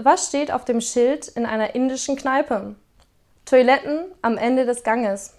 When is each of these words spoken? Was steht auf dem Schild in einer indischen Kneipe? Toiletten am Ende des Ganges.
Was 0.00 0.28
steht 0.28 0.52
auf 0.52 0.64
dem 0.64 0.80
Schild 0.80 1.26
in 1.26 1.44
einer 1.44 1.74
indischen 1.74 2.14
Kneipe? 2.14 2.76
Toiletten 3.44 4.04
am 4.22 4.38
Ende 4.38 4.64
des 4.64 4.84
Ganges. 4.84 5.34